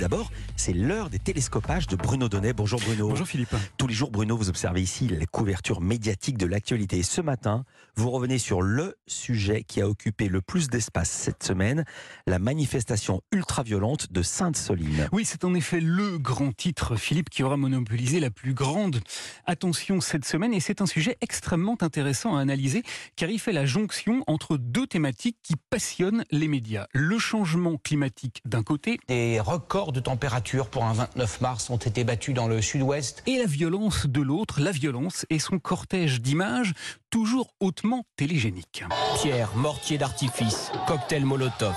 [0.00, 2.54] d'abord, c'est l'heure des télescopages de Bruno Donnet.
[2.54, 3.08] Bonjour Bruno.
[3.10, 3.54] Bonjour Philippe.
[3.76, 6.98] Tous les jours, Bruno, vous observez ici la couverture médiatique de l'actualité.
[6.98, 7.64] Et ce matin,
[7.96, 11.84] vous revenez sur le sujet qui a occupé le plus d'espace cette semaine,
[12.26, 15.08] la manifestation ultra-violente de Sainte-Soline.
[15.12, 19.00] Oui, c'est en effet le grand titre, Philippe, qui aura monopolisé la plus grande
[19.44, 20.54] attention cette semaine.
[20.54, 22.84] Et c'est un sujet extrêmement intéressant à analyser,
[23.16, 26.86] car il fait la jonction entre deux thématiques qui passionnent les médias.
[26.92, 28.98] Le changement climatique d'un côté.
[29.08, 33.22] Des records de température pour un 29 mars ont été battus dans le sud-ouest.
[33.26, 36.74] Et la violence de l'autre, la violence et son cortège d'images,
[37.10, 38.84] toujours hautement télégéniques.
[39.20, 41.74] Pierre, mortier d'artifice, cocktail Molotov.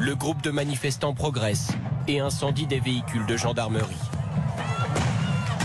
[0.00, 1.72] Le groupe de manifestants progresse
[2.06, 3.96] et incendie des véhicules de gendarmerie.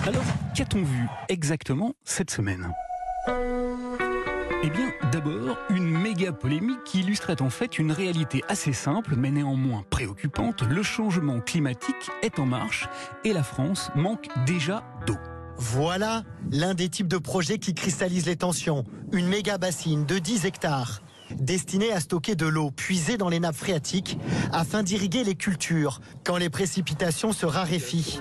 [0.05, 0.23] Alors,
[0.55, 2.73] qu'a-t-on vu exactement cette semaine?
[4.65, 9.29] Eh bien, d'abord, une méga polémique qui illustrait en fait une réalité assez simple, mais
[9.29, 10.63] néanmoins préoccupante.
[10.63, 12.87] Le changement climatique est en marche
[13.25, 15.17] et la France manque déjà d'eau.
[15.57, 18.85] Voilà l'un des types de projets qui cristallisent les tensions.
[19.11, 23.55] Une méga bassine de 10 hectares destinée à stocker de l'eau puisée dans les nappes
[23.55, 24.17] phréatiques
[24.51, 28.19] afin d'irriguer les cultures quand les précipitations se raréfient.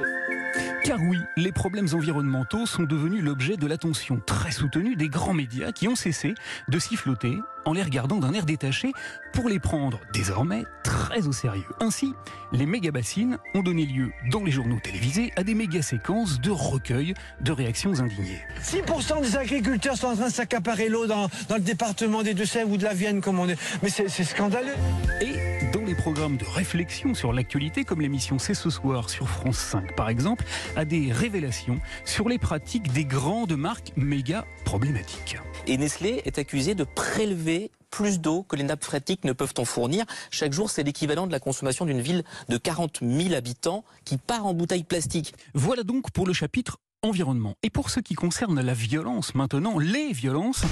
[0.84, 5.70] Car oui, les problèmes environnementaux sont devenus l'objet de l'attention très soutenue des grands médias
[5.70, 6.34] qui ont cessé
[6.68, 8.92] de siffloter en les regardant d'un air détaché
[9.32, 11.62] pour les prendre désormais très au sérieux.
[11.80, 12.14] Ainsi,
[12.50, 17.52] les méga-bassines ont donné lieu dans les journaux télévisés à des méga-séquences de recueil de
[17.52, 18.42] réactions indignées.
[18.60, 22.72] 6% des agriculteurs sont en train de s'accaparer l'eau dans, dans, le département des Deux-Sèvres
[22.72, 23.54] ou de la Vienne, comme on dit.
[23.84, 24.74] Mais c'est scandaleux.
[25.20, 29.58] Et dans les programmes de réflexion sur l'actualité, comme l'émission C'est ce soir sur France
[29.58, 30.44] 5 par exemple,
[30.76, 35.38] à des révélations sur les pratiques des grandes marques méga problématiques.
[35.66, 39.64] Et Nestlé est accusé de prélever plus d'eau que les nappes phréatiques ne peuvent en
[39.64, 40.04] fournir.
[40.30, 44.46] Chaque jour, c'est l'équivalent de la consommation d'une ville de 40 000 habitants qui part
[44.46, 45.34] en bouteilles plastiques.
[45.54, 47.54] Voilà donc pour le chapitre environnement.
[47.62, 50.64] Et pour ce qui concerne la violence maintenant, les violences,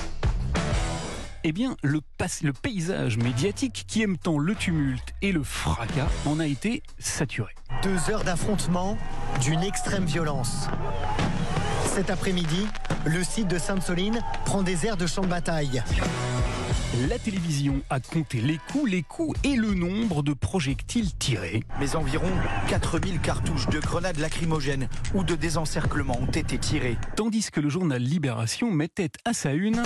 [1.44, 2.00] eh bien, le,
[2.42, 7.54] le, paysage médiatique qui aime tant le tumulte et le fracas en a été saturé.
[7.82, 8.98] Deux heures d'affrontement
[9.40, 10.68] d'une extrême violence.
[11.86, 12.66] Cet après-midi,
[13.06, 15.82] le site de Sainte-Soline prend des airs de champ de bataille.
[17.08, 21.62] La télévision a compté les coups, les coups et le nombre de projectiles tirés.
[21.78, 22.28] Mais environ
[22.68, 26.98] 4000 cartouches de grenades lacrymogènes ou de désencerclement ont été tirées.
[27.16, 29.82] Tandis que le journal Libération mettait à sa une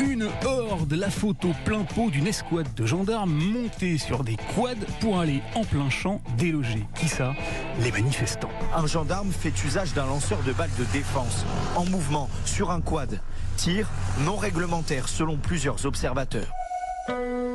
[0.00, 5.18] une horde, la photo plein pot d'une escouade de gendarmes montés sur des quads pour
[5.18, 6.86] aller en plein champ déloger.
[6.94, 7.34] Qui ça?
[7.82, 8.50] Les manifestants.
[8.74, 11.44] Un gendarme fait usage d'un lanceur de balles de défense
[11.76, 13.20] en mouvement sur un quad.
[13.56, 13.88] Tir
[14.24, 16.52] non réglementaire selon plusieurs observateurs.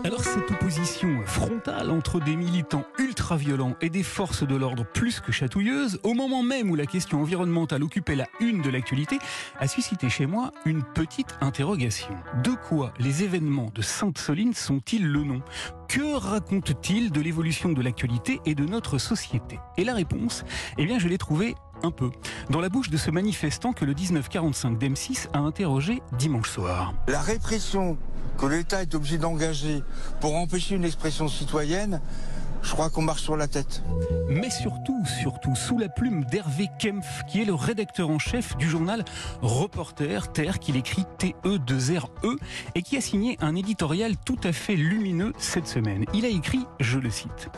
[0.04, 5.32] Alors cette opposition frontale entre des militants ultra-violents et des forces de l'ordre plus que
[5.32, 9.20] chatouilleuses, au moment même où la question environnementale occupait la une de l'actualité,
[9.60, 12.16] a suscité chez moi une petite interrogation.
[12.44, 15.42] De quoi les événements de Sainte-Soline sont-ils le nom?
[15.88, 19.60] Que racontent-ils de l'évolution de l'actualité et de notre société?
[19.78, 20.46] Et la réponse,
[20.80, 22.09] eh bien je l'ai trouvée un peu
[22.50, 26.94] dans la bouche de ce manifestant que le 1945 d'M6 a interrogé dimanche soir.
[27.08, 27.97] La répression
[28.38, 29.84] que l'État est obligé d'engager
[30.20, 32.02] pour empêcher une expression citoyenne,
[32.62, 33.84] je crois qu'on marche sur la tête.
[34.30, 38.70] Mais surtout, surtout, sous la plume d'Hervé Kempf, qui est le rédacteur en chef du
[38.70, 39.04] journal
[39.42, 42.38] Reporter Terre, qu'il écrit TE2RE, e,
[42.76, 46.06] et qui a signé un éditorial tout à fait lumineux cette semaine.
[46.14, 47.50] Il a écrit, je le cite,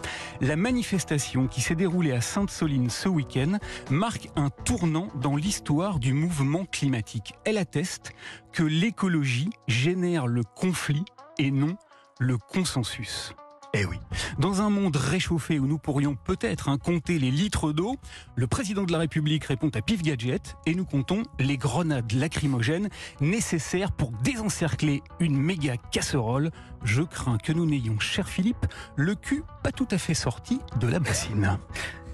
[0.41, 3.59] La manifestation qui s'est déroulée à Sainte-Soline ce week-end
[3.91, 7.33] marque un tournant dans l'histoire du mouvement climatique.
[7.45, 8.13] Elle atteste
[8.51, 11.05] que l'écologie génère le conflit
[11.37, 11.75] et non
[12.19, 13.33] le consensus.
[13.75, 13.97] Eh oui.
[14.37, 17.95] Dans un monde réchauffé où nous pourrions peut-être hein, compter les litres d'eau,
[18.35, 22.89] le président de la République répond à pif gadget et nous comptons les grenades lacrymogènes
[23.19, 26.51] nécessaires pour désencercler une méga casserole.
[26.83, 30.85] Je crains que nous n'ayons, cher Philippe, le cul pas tout à fait sorti de
[30.85, 31.57] la bassine.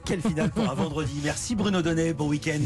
[0.05, 1.19] Quelle finale pour un vendredi.
[1.23, 2.57] Merci Bruno Donnet, bon week-end.